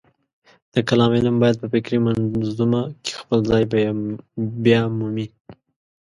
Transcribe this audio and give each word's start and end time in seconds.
د 0.73 0.75
کلام 0.89 1.11
علم 1.17 1.35
باید 1.43 1.55
په 1.61 1.67
فکري 1.73 1.97
منظومه 2.05 2.81
کې 3.03 3.11
خپل 3.19 3.39
ځای 3.49 3.63
بیامومي. 4.63 5.27